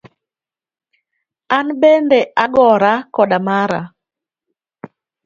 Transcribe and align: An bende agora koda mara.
An 1.57 1.67
bende 1.81 2.19
agora 2.45 2.93
koda 3.15 3.39
mara. 3.47 3.81